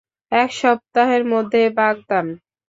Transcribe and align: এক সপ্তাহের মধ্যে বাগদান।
এক 0.31 0.49
সপ্তাহের 0.61 1.23
মধ্যে 1.33 1.61
বাগদান। 1.77 2.25